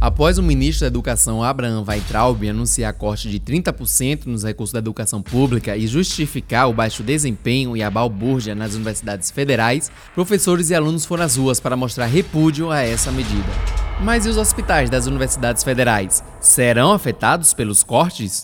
[0.00, 5.20] Após o ministro da Educação Abraham Weitraub anunciar corte de 30% nos recursos da educação
[5.20, 11.04] pública e justificar o baixo desempenho e a balbúrdia nas universidades federais, professores e alunos
[11.04, 13.48] foram às ruas para mostrar repúdio a essa medida.
[14.00, 16.22] Mas e os hospitais das universidades federais?
[16.40, 18.40] Serão afetados pelos cortes?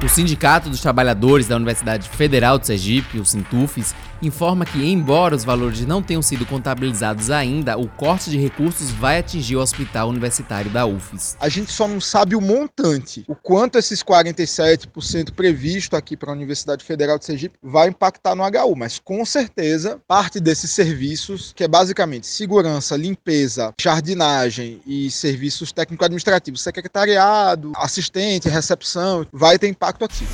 [0.00, 5.44] O Sindicato dos Trabalhadores da Universidade Federal de Sergipe, o Sintufes, informa que, embora os
[5.44, 10.70] valores não tenham sido contabilizados ainda, o corte de recursos vai atingir o Hospital Universitário
[10.70, 11.36] da UFES.
[11.40, 16.34] A gente só não sabe o montante, o quanto esses 47% previsto aqui para a
[16.34, 21.64] Universidade Federal de Sergipe vai impactar no HU, mas com certeza parte desses serviços, que
[21.64, 30.04] é basicamente segurança, limpeza, jardinagem e serviços técnico-administrativos, secretariado, assistente, recepção, vai ter impacto impacto
[30.04, 30.26] aqui.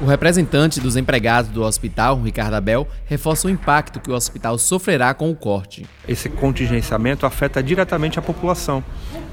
[0.00, 5.12] O representante dos empregados do hospital, Ricardo Abel, reforça o impacto que o hospital sofrerá
[5.12, 5.86] com o corte.
[6.08, 8.82] Esse contingenciamento afeta diretamente a população,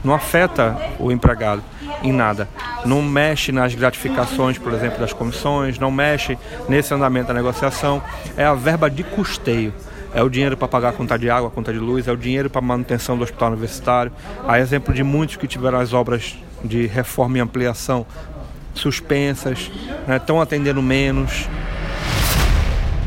[0.03, 1.63] não afeta o empregado
[2.03, 2.49] em nada.
[2.85, 8.03] Não mexe nas gratificações, por exemplo, das comissões, não mexe nesse andamento da negociação.
[8.35, 9.73] É a verba de custeio.
[10.13, 12.17] É o dinheiro para pagar a conta de água, a conta de luz, é o
[12.17, 14.11] dinheiro para manutenção do hospital universitário.
[14.45, 18.05] Há exemplo de muitos que tiveram as obras de reforma e ampliação
[18.79, 19.71] suspensas,
[20.07, 21.47] estão né, atendendo menos.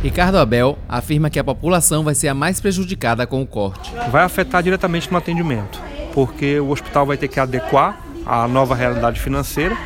[0.03, 3.93] Ricardo Abel afirma que a população vai ser a mais prejudicada com o corte.
[4.11, 5.79] Vai afetar diretamente no atendimento,
[6.15, 9.77] porque o hospital vai ter que adequar à nova realidade financeira.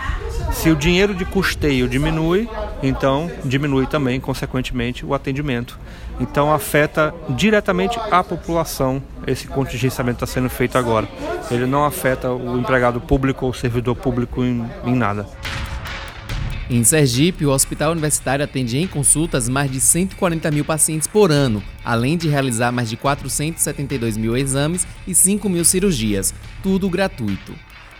[0.52, 2.48] Se o dinheiro de custeio diminui,
[2.80, 5.78] então diminui também, consequentemente, o atendimento.
[6.20, 11.08] Então afeta diretamente a população esse contingenciamento está sendo feito agora.
[11.50, 15.26] Ele não afeta o empregado público ou o servidor público em, em nada.
[16.70, 21.62] Em Sergipe, o hospital universitário atende em consultas mais de 140 mil pacientes por ano,
[21.84, 27.54] além de realizar mais de 472 mil exames e 5 mil cirurgias, tudo gratuito.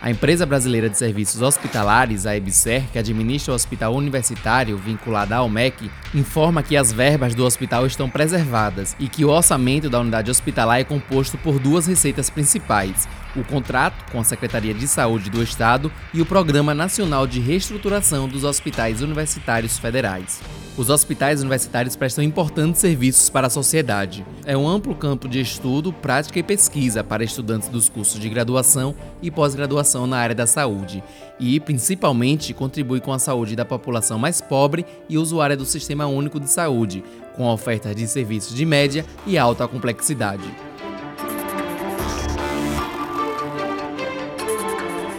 [0.05, 5.49] A empresa brasileira de serviços hospitalares, a EBSER, que administra o hospital universitário vinculada ao
[5.49, 10.29] MEC, informa que as verbas do hospital estão preservadas e que o orçamento da unidade
[10.29, 15.41] hospitalar é composto por duas receitas principais: o contrato com a Secretaria de Saúde do
[15.41, 20.39] Estado e o Programa Nacional de Reestruturação dos Hospitais Universitários Federais.
[20.77, 24.25] Os hospitais universitários prestam importantes serviços para a sociedade.
[24.45, 28.93] É um amplo campo de estudo, prática e pesquisa para estudantes dos cursos de graduação
[29.21, 31.01] e pós-graduação na área da saúde,
[31.39, 36.41] e, principalmente, contribui com a saúde da população mais pobre e usuária do Sistema Único
[36.41, 37.05] de Saúde,
[37.37, 40.43] com ofertas de serviços de média e alta complexidade.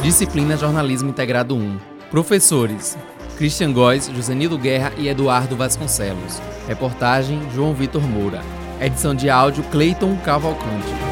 [0.03, 1.79] Disciplina Jornalismo Integrado 1.
[2.11, 2.97] Professores
[3.37, 6.41] Christian Góes, Josenildo Guerra e Eduardo Vasconcelos.
[6.67, 8.43] Reportagem João Vitor Moura.
[8.81, 11.06] Edição de áudio Cleiton Cavalcante.